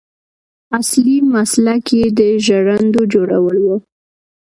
[0.79, 3.67] اصلي مسلک یې د ژرندو جوړول و.